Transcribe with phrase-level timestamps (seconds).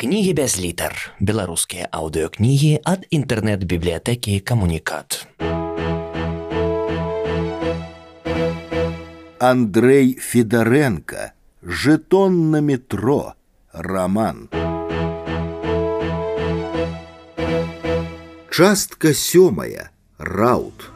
[0.00, 0.94] Кнігі без літар.
[1.20, 5.28] Беларускія аўдыёкнігі ад інтэрнэт-бібліятэкі камунікат.
[9.36, 11.36] Андрей Федоренко.
[11.60, 13.36] Жетон на метро.
[13.76, 14.48] Роман.
[18.48, 19.92] Частка сёмая.
[20.16, 20.88] Раут.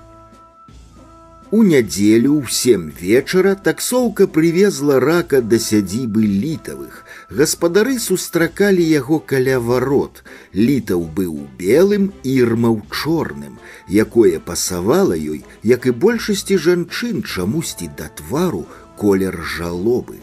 [1.52, 7.02] У нядзелю ў сем вечара таксоўка прывезла рака да сядзібы літавых.
[7.33, 10.23] Гаспадары сустракалі яго каля варот.
[10.53, 18.65] Літаў быў белым, ірмаў чорным, якое пасавала ёй, як і большасці жанчын чамусьці да твару
[18.97, 20.19] колер жалобы.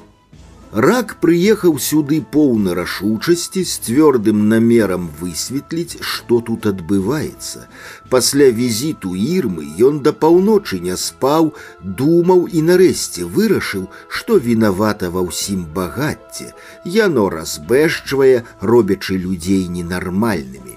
[0.84, 7.64] Рак прыехаў сюды поўна рашучасці з цвёрдым намерам высветліць, што тут адбываецца.
[8.12, 15.24] Пасля візіту ірмы ён да паўночы не спаў, думаў і нарэшце вырашыў, што вінавата ва
[15.30, 16.52] ўсім багацце.
[16.84, 20.69] Яно разбэшчвае, робячы людзей ненармальнымі.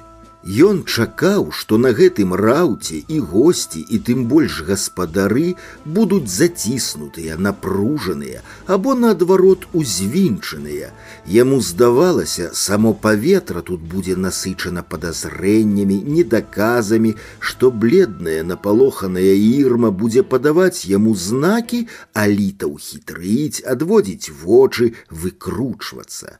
[0.47, 8.39] Ён чакаў, што на гэтым раўце і госці і тым больш гаспадары будуць заціснутыя, напружаныя
[8.65, 10.93] або наадварот узвінчаныя.
[11.27, 20.87] Яму здавалася, само паветра тут будзе насычана падазрэннямі, недаказамі, што бледная напалоханая ірма будзе падаваць
[20.87, 26.39] яму знакі, а літаў хітрыць, адводзіць вочы, выкручвацца.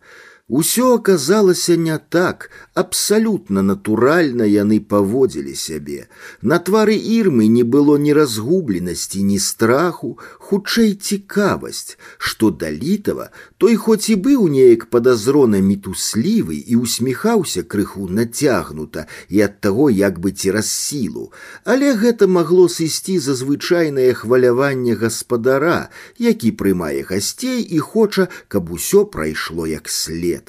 [0.50, 6.09] Усё аказалася не так, абсалютна натуральна яны паводзілі сябе.
[6.42, 13.30] На твары ірмы не было ні разгубленасці, ні страху, хутчэй цікавасць, што да літава
[13.62, 20.18] той хоць і быў неяк падазрона мітуслівы і усміхаўся крыху нацягнута і ад таго як
[20.18, 21.30] бы цераз сілу,
[21.62, 29.06] але гэта магло сысці за звычайнае хваляванне гаспадара, які прымае гасцей і хоча, каб усё
[29.06, 30.43] прайшло як след свет.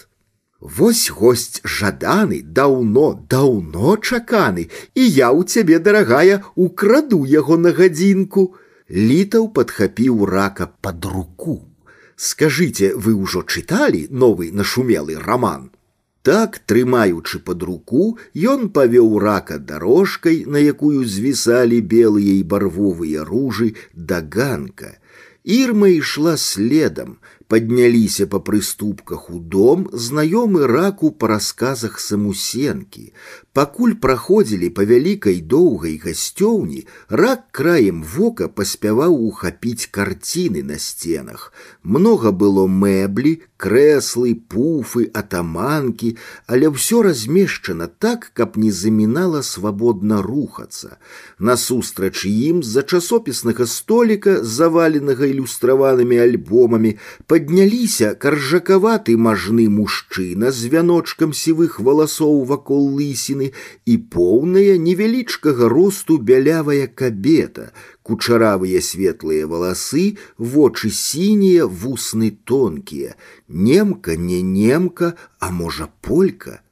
[0.65, 8.53] Вось гость жаданы, даўно, даўно чаканы, і я ў цябе, дарагая, украду яго на гадзінку.
[8.91, 11.65] Літаў падхапіў рака пад руку.
[12.17, 15.71] Скажыце, вы ўжо чыталі новы нашумелы роман.
[16.21, 23.73] Так, трымаючы пад руку, ён павёў рака дарожкай, на якую звісалі белыя і барвовыя ружы
[23.95, 25.01] да ганка.
[25.45, 27.17] Ірма ішла следам,
[27.48, 33.14] Подняліся по прыступках у дом знаёмы раку па расказах самусенкі.
[33.55, 41.53] Пакуль праходзілі па вялікай доўгай гасцёўні, рак краем вока паспяваў ухапіць карціны на сценах.
[41.83, 46.15] Много было мэблі, крэслы, пуфы, атаманкі,
[46.47, 50.97] але ўсё размешчана так, каб не замінала свабодна рухацца.
[51.39, 56.97] Насустрач ім з-за часопіснага століка, заваленага ілюстраванымі альбомамі,
[57.27, 63.44] Падняліся каржакаваты мажны мужчына з вяночкам сівых валасоў вакол лысіны
[63.85, 73.15] і поўная невялічкага росту бялявая кабета, кучаравыя светлыя валасы, вочы сінія, вусны тонкія,
[73.49, 76.63] немка не немка, а можа полька.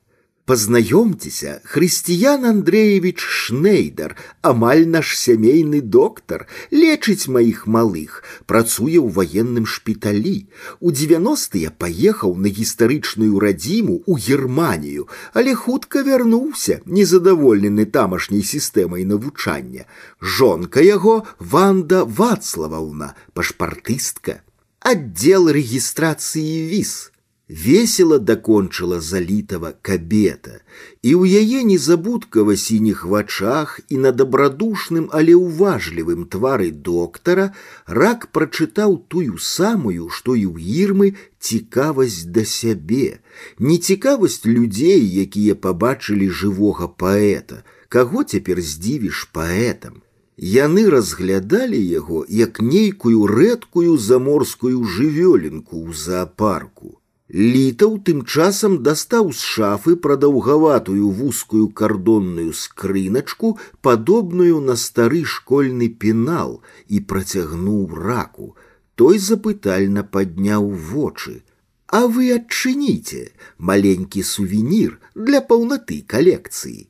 [0.49, 10.49] Познаёмцеся, Хрысціян Андреевич Шнейдер, амаль наш сямейны доктар, лечыць маіх малых, працуе ў ваенным шпіталі.
[10.81, 15.05] У 90-тыя паехаў на гістарычную радзіму ў Германію,
[15.37, 19.85] але хутка вярнуўся, незадаволены тамашняй сістэмай навучання.
[20.17, 24.41] Жонка яго Ванда Вацлаваўна, пашпартыстка.
[24.81, 27.12] Аддзел рэгістрацыі віз
[27.49, 30.61] весело докончила залитого кабета,
[31.03, 37.57] і ў яе незабудкава сініх вачах і на дабрадушным, але ўважлівым твары доктара
[37.87, 43.25] рак прачытаў тую самую, што і ў ірмы цікавасць да сябе,
[43.57, 50.05] нецікавасць людзей, якія пабачылі жывога паэта, каго цяпер здзівіш паэтам.
[50.37, 56.92] Яны разглядалі яго як нейкую рэдкую заморскую жывёлінку ў заапарку.
[57.33, 66.63] Літаў тым часам дастаў з шафы прадаўгаватую вузкую кардонную скрыначку, падобную на стары школьны пенал
[66.89, 68.57] і працягнуў раку.
[68.95, 71.43] Той запытальна падняў вочы.
[71.87, 73.29] А вы адчыніце
[73.59, 76.89] маленькі сувенір для паўнаты калекцыі.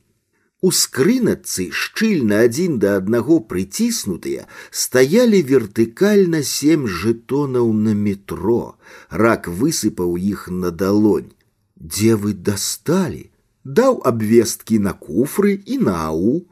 [0.63, 4.47] У скрыначцы шчыльна адзін да аднаго прыціснутыя
[4.83, 8.75] стаялі вертыкальна сем жэтонаў на метро.
[9.09, 11.31] Рак высыпаў іх на далонь.
[11.79, 13.29] Дзе вы дасталі?
[13.63, 16.43] Даў абвесткі на куфры і на ау.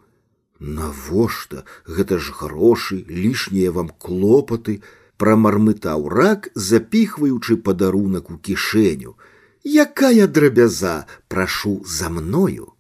[0.60, 4.80] Навошта гэта ж грошы, лішнія вам клопаты,
[5.20, 9.20] прамармытаў рак, запіхваючы падарунак у кішэню.
[9.68, 12.71] Якая драбяза, прашу за мною.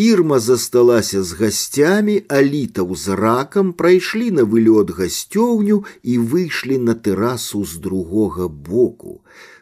[0.00, 6.94] Ірма засталася з гасцямі, а літаў з ракам прайшлі на вылёт гасцёўню і выйшлі на
[6.94, 9.20] тэрасу з другога боку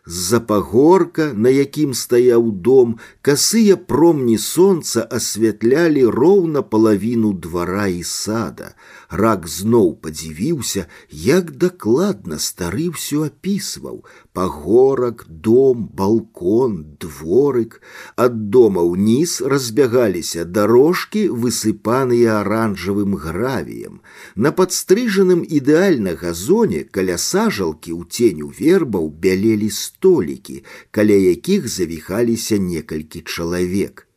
[0.09, 8.73] з-за пагорка, на якім стаяў дом, касыя промні сонца асвятлялі роўна палавіну двара і сада.
[9.11, 14.01] Рак зноў падзівіўся, як дакладна стары ўсё апісваў:
[14.33, 17.81] пагорак, дом, балкон, дворык.
[18.17, 24.01] Ад дома ўніз разбягаліся дарожкі, высыпаныя аранжавым гравіем.
[24.37, 33.21] На падстрыжаным ідэальна газоне каля сажалкі ў ценю вербаў бялелі столікі, каля якіх завіхаліся некалькі
[33.21, 34.09] чалавек.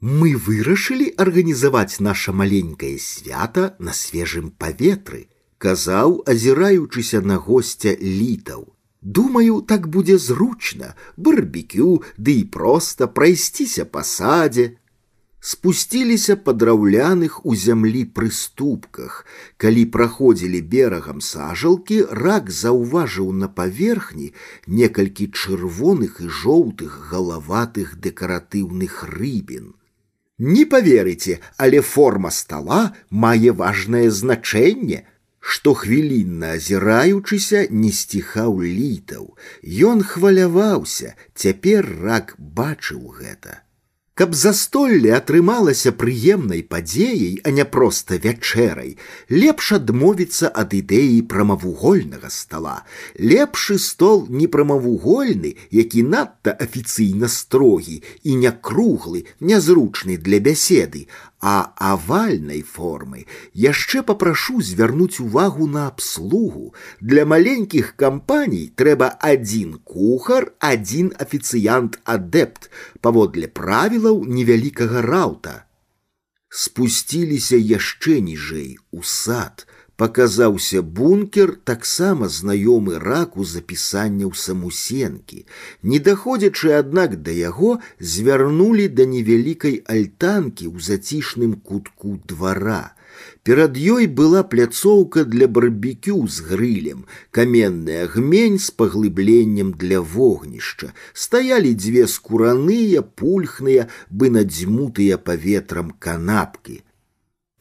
[0.00, 8.74] Мы вырашылі арганізаваць наша маленькае свята на свежым паветры, казаў, азіраючыся на госця літаў.
[9.00, 14.76] Думаю, так будзе зручна, барбекю, ды і проста прайсціся па садзе,
[15.44, 19.16] спусціліся па драўляных у зямлі прыступках.
[19.60, 24.32] Калі праходзілі берагам сажалкі, рак заўважыў на паверхні
[24.66, 29.74] некалькі чырвоных і жоўтых галаватых дэкаратыўных рыбін.
[30.38, 32.80] Не поверыце, але форма стола
[33.10, 35.04] мае важнае значэнне,
[35.38, 39.28] што хвілінна азіраючыся не сціхаў літаў.
[39.92, 43.60] Ён хваляваўся, цяпер рак бачыў гэта.
[44.18, 48.92] Каб застолле атрымалася прыемнай падзеяй, а не проста вячэрай,
[49.28, 52.76] лепш адмовіцца ад ідэі прамавугольнага стола.
[53.18, 61.08] Лепшы стол не прамавугольны, які надта афіцыйна строгі і не круглы, нязручны для бяседы,
[61.40, 63.26] а авальнай формы
[63.64, 72.70] яшчэ попрашу звярнуць увагу на абслугу для маленькіх кампаній трэба адзін кухар адзін афіцыянт адэпт
[73.04, 75.54] паводле правілаў невялікага раўта
[76.48, 79.66] спусціліся яшчэ ніжэй у сад
[79.98, 85.46] Показаўся бункер таксама знаёмы раку запісанняў самусенкі.
[85.82, 92.82] Не даходзячы, аднак да яго звярнулі да невялікай альтанкі ў зацішным кутку двара.
[93.46, 100.90] Перад ёй была пляцоўка для барбекю з грылем, каменны агмень з паглыбленнем для вогнішча.
[101.12, 106.82] Стаялі дзве скураныя, пульхныя, бы надзьмутыя паветрам канапкі.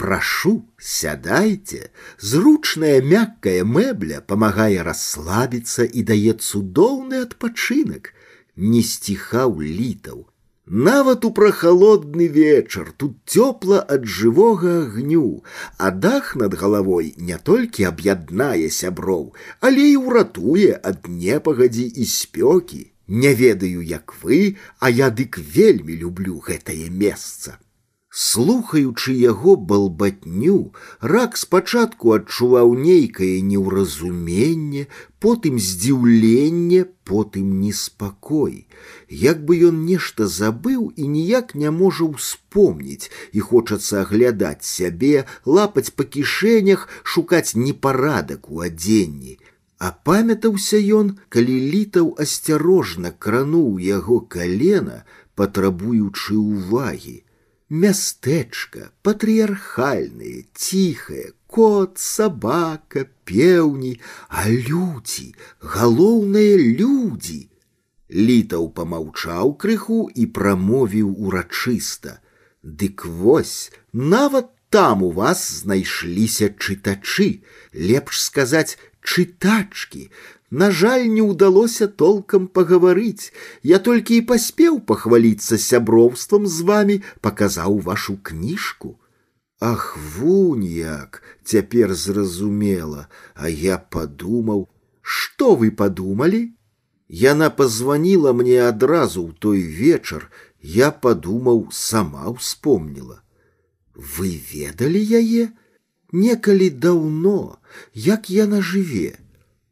[0.04, 1.90] Прошу, сядайте.
[2.20, 8.10] Зручная мягкая мэбля помагае расслабиться и дае цудоўны адпачынак.
[8.58, 10.28] Не сціхаў літаў.
[10.66, 15.42] Нават у прахалодны вечар тут цёпла ад жывога агню,
[15.78, 19.26] а дах над галавой не толькі аб'яднае сяброў,
[19.62, 22.86] але і ўратуе ад непагадзі і спёкі.
[23.08, 27.60] Не ведаю, як вы, а я дык вельмі люблю гэтае месца.
[28.16, 30.58] Слухаючы яго балбатню,
[31.12, 34.84] рак спачатку адчуваў нейкае неўразуменне,
[35.26, 38.68] потым здзіўленне, потым неспакой.
[39.24, 45.26] Як бы ён нешта забыў і ніяк не можа ўспомніць, і хочацца аглядаць сябе,
[45.58, 49.40] лапаць па кішэнях, шукаць непарадак у адзенні.
[49.82, 55.02] Апамятаўся ён, калі літаў асцярожна крануў яго калена,
[55.34, 57.24] патрабуючы ўвагі
[57.70, 64.00] Мястэчка патрыархальнае, ціхае, кот, сабака, пеўні,
[64.30, 67.50] а людзі, галоўныя людзі.
[68.14, 77.42] Літаў помаўчаў крыху і прамовіў урачыста: « Дык вось, нават там у вас знайшліся чытачы,
[77.74, 80.10] лепш сказаць чытачкі,
[80.50, 83.34] на жаль, не удалося толком поговорить.
[83.64, 89.00] Я только и поспел похвалиться сябровством с вами, показал вашу книжку.
[89.60, 94.70] Ах, вунь як, цяпер зразумела, а я подумал,
[95.02, 96.54] что вы подумали?
[97.08, 100.30] Яна позвонила мне адразу ў той вечар,
[100.62, 103.24] я подумаў, сама вспомнила.
[103.96, 105.54] Вы ведали яе?
[106.12, 107.58] Некалі даўно,
[107.94, 109.18] як яна жыве.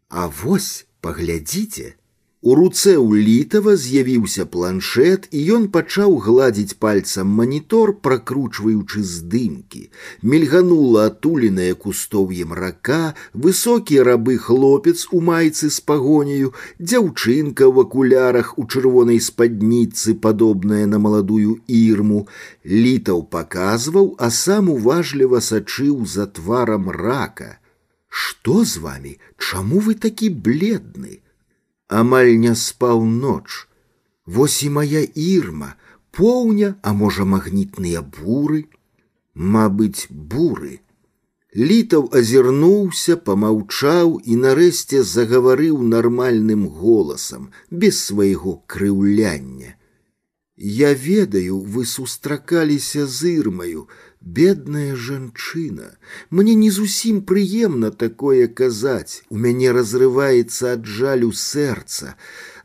[0.10, 1.96] А вось паглядзіце,
[2.44, 9.82] У руцэ ў літава з'явіўся планшет, і ён пачаў гладзіць пальцам манітор, пракручваючы здымкі.
[10.32, 13.13] Мільганула атуленае кустоўем рака,
[13.46, 16.50] высокі рабы хлопец у майцы з пагоняю,
[16.82, 22.25] дзяўчынка ў акулярах у чырвонай спадніцы, падобная на маладую ірму.
[22.65, 27.62] Літаў паказваў, а сам уважліва сачыў за тварам рака.
[28.15, 29.18] Что з вами?
[29.38, 31.22] Чаму вы такі бледны?
[31.88, 33.68] Амаль не спаў ноч.
[34.25, 35.75] Вось і моя ірма,
[36.12, 38.68] поўня, а можа магнітныя буры,
[39.34, 40.82] Мабыць, буры.
[41.56, 49.75] Літаў азірнуўся, помаўчаў і нарэшце загаварыў нармальным голасам, без свайго крыўляння.
[50.56, 53.88] Я ведаю, вы сустракаліся з ірмаю,
[54.25, 55.98] бедная жанчына.
[56.30, 59.24] Мне не зусім прыемна такое казаць.
[59.30, 62.15] У мяне разрываецца ад жалю сэрца,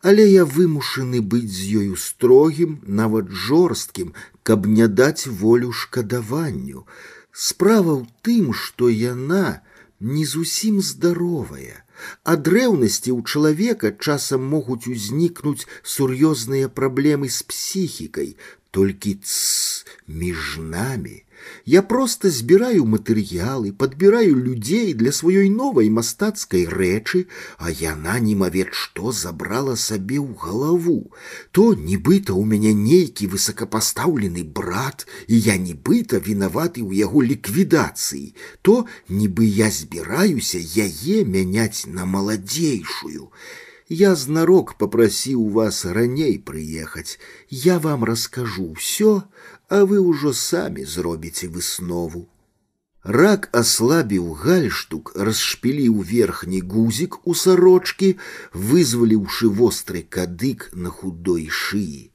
[0.02, 4.12] але я вымушаны быць з ёю строгім, нават жорсткім,
[4.42, 6.86] каб не даць волю шкадаванню.
[7.32, 9.60] Справа ў тым, што яна
[10.00, 11.82] не зусім здаровая.
[12.28, 18.36] Ад рэўнасці ў чалавека часам могуць узнікнуць сур'ёзныя праблемы з псіхікай,
[18.70, 21.24] толькі ц між намі
[21.64, 27.26] я просто збіраю матэрыялы, падбіраю людзей для сваёй новай мастацкай рэчы,
[27.58, 31.12] а яна немавед што забрала сабе ў галаву.
[31.52, 38.86] То нібыта ў мяне нейкі высокапастаўлены брат, і я нібыта вінаваты ў яго ліквідацыі, то
[39.08, 43.30] нібы я збіраюся яе мяняць на маладзейшую.
[43.88, 47.22] Я знарок попросіў вас раней прыехаць.
[47.48, 49.22] Я вам раскажу ўсё,
[49.70, 52.26] а вы ўжо самі зробіце выснову.
[53.06, 58.16] Рак аслабіў гальштук, расшпіліў верхні гузік у сарочкі,
[58.52, 62.10] вызваліўшы востры кадык на худой шыі.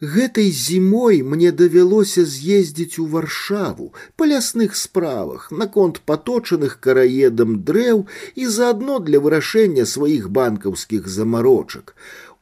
[0.00, 3.86] Гэтай зімой мне давялося з'ездзіць у варшаву
[4.16, 8.02] па лясных справах наконт паточаных караедам дрэў
[8.36, 11.96] і заадно для вырашэння сваіх банкаўскіх замарочак.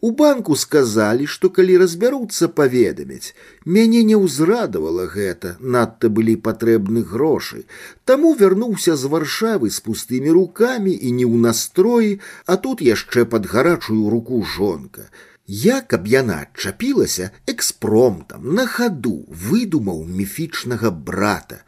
[0.04, 3.32] У банку сказалі, што калі разбяруцца паведамяць,
[3.64, 7.64] мяне не ўзрадавала гэта, надта былі патрэбны грошы.
[8.04, 13.48] Таму вярнуўся з варшавы з пустымі рукамі і не ў настроі, а тут яшчэ пад
[13.54, 15.08] гарачую руку жонка.
[15.46, 21.60] Я, каб яна адчапілася экспромтам на хаду выдумаў міфічнага брата.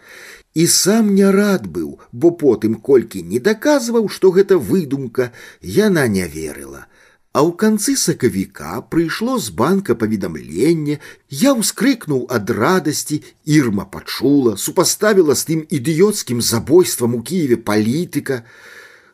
[0.57, 6.25] І сам не рад быў, бо потым колькі не даказваў, што гэта выдумка, яна не
[6.25, 6.87] верыла.
[7.37, 10.99] А ў канцы сакавіка прыйшло з банка паведамленне,
[11.29, 18.41] я ўскрыкнуў ад радасці, ірма пачула, супаставіла з тым ідыёцкім забойствам у Кіеве палітыка.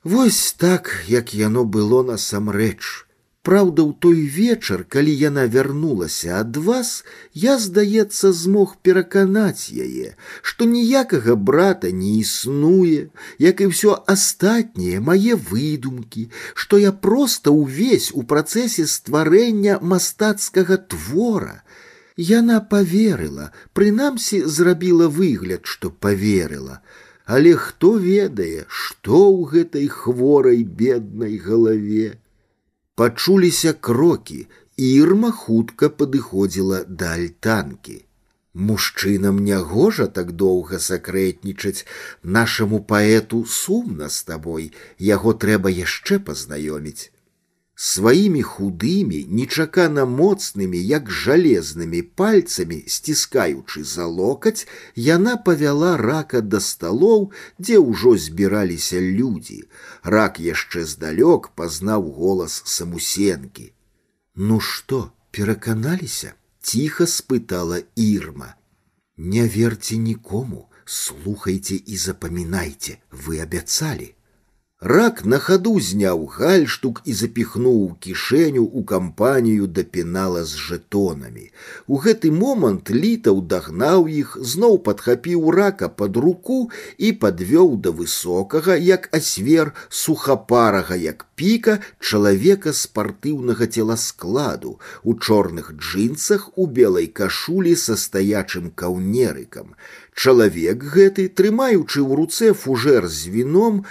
[0.04, 3.05] Вось так, як яно было насамрэч.
[3.46, 6.90] Праўда, у той вечар, калі яна вярнулася ад вас,
[7.44, 10.14] я, здаецца, змог пераканаць яе,
[10.50, 13.10] што ніякага брата не існуе,
[13.42, 21.66] як і ўсё астатняе мае выдумкі, што я проста ўвесь у працэсе стварэння мастацкага твора.
[22.14, 26.78] Яна поверыла, прынамсі зрабіла выгляд, што поверыла.
[27.26, 32.22] Але хто ведае, што ў гэтай хворай беднай галаве.
[32.96, 34.46] Пачуліся крокі,
[34.76, 38.04] і ірма хутка падыходзіла да альтанкі.
[38.54, 41.86] Мужчынам нягожа так доўга сакрэтнічаць,
[42.22, 44.66] нашаму паэту сумна з табой,
[44.98, 47.08] яго трэба яшчэ пазнаёміць.
[47.76, 57.32] Сваімі худымі, нечакана моцнымі, як жалезнымі пальцамі, сціскаючы за локаць, яна павяла рака да сталоў,
[57.58, 59.58] дзе ўжо збіраліся людзі.
[60.04, 63.72] Рак яшчэ здалёк пазнаў голас самусенкі.
[64.36, 66.34] Ну што, пераканаліся?
[66.62, 68.54] Ціха спытала ірма.
[69.16, 74.14] Не верьте нікому, слухайте і запамінайце, вы абяцалі.
[74.82, 81.44] Рак на хаду зняў гальштук і запіхнуў кішэню ў кампанію да пенала з жэтонамі.
[81.86, 86.58] У гэты момант літаў дагнаў іх, зноў падхапіў рака пад руку
[86.98, 96.50] і падвёў да высокага, як асвер сухапарага, як піка чалавека спартыўнага целаскладу, у чорных джинсах
[96.58, 99.78] у белай кашулі са стаячым каўнерыкам.
[100.14, 103.84] Чалавек гэты, трымаючы ў руцэ фужэр з віном,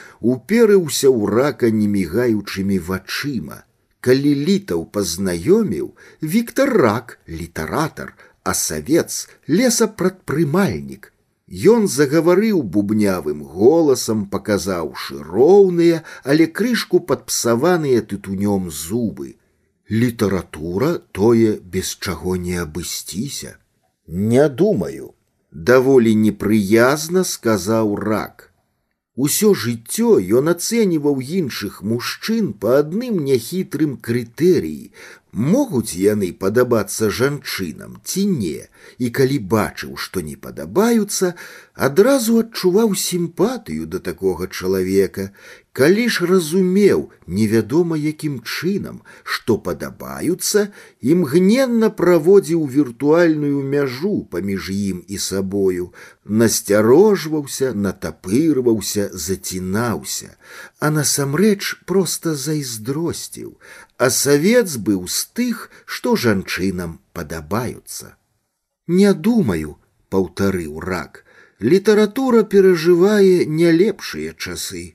[0.76, 3.64] уперыўся ў рака немігаючымі вачыма.
[4.04, 11.14] Калі літаў пазнаёміў, Віктор рак, літаратар, а савец, лесапрадпрымальнік.
[11.48, 19.36] Ён загаварыў бубнявым голасам, паказаўшы роўныя, але крышку падпсаваныя тытунём зубы.
[19.90, 23.56] Літаратура тое без чаго не абысціся.
[24.08, 25.14] Не думаю,
[25.52, 28.52] даволі непрыязна сказаў рак.
[29.24, 34.92] Усё жыццё ён ацэньваў іншых мужчын па адным няхітрым крытэрыі,
[35.34, 38.68] могуць яны падабацца жанчынам ці не,
[38.98, 41.34] і калі бачыў, што не падабаюцца,
[41.76, 45.32] адразу адчуваў сімпатыю да такога чалавека.
[45.76, 50.66] Калі ж разумеў невядома якім чынам, што падабаюцца,
[51.14, 55.88] імгненна праводзіў віртуальную мяжу паміж ім і сабою,
[56.26, 60.36] насцярожваўся, натапырваўся, зацінаўся,
[60.80, 63.56] а насамрэч проста зайздросціў,
[63.98, 68.16] а савец быў з тых, што жанчынам падабаюцца.
[68.88, 69.78] Не думаю,
[70.10, 71.24] паўтарыў рак,
[71.62, 74.95] літаратура перажывае не лепшыя часы.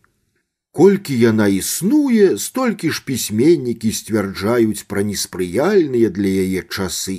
[0.77, 7.15] Колькі яна існуе, столькі ж пісьменнікі сцвярджаюць пра неспрыяльныя для яе часы.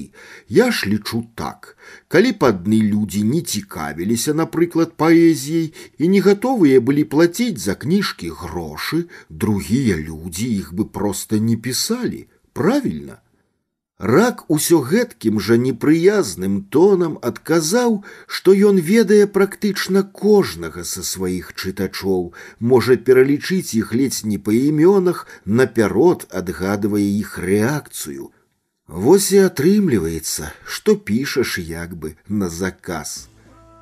[0.58, 1.74] Я ж лічу так.
[2.06, 8.30] Калі б адны людзі не цікавіліся, напрыклад, паэзіяй і не гатовыя былі плаціць за кніжкі
[8.46, 12.28] грошы, другія людзі іх бы проста не пісалі.
[12.54, 13.18] Правільна.
[14.02, 17.96] Рак усё гэткім жа непрыязным тонам адказаў,
[18.28, 22.30] што ён ведае практычна кожнага са сваіх чытачоў,
[22.60, 28.30] можа пералічыць іх ледзь не па імёнах, напярод адгадвае іх рэакцыю.
[28.86, 33.28] Вось і атрымліваецца, што пішаш як бы на заказ.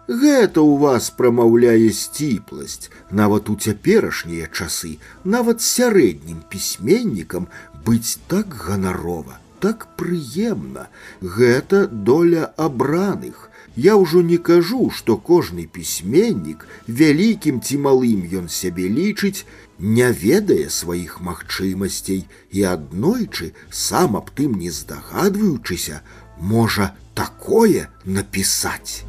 [0.08, 7.52] Гэта ў вас прамаўляе сціпласць, нават у цяперашнія часы, нават сярэднім пісьменнікам
[7.84, 10.88] быць так ганарова так прыемна,
[11.22, 13.50] гэта доля абраных.
[13.75, 19.44] Я ўжо не кажу, што кожны пісьменнік, вялікім ці малым ён сябе лічыць,
[19.80, 26.02] не ведае сваіх магчымасцей і аднойчы, сам аб тым не здагадваючыся,
[26.40, 29.04] можа такое напісаць.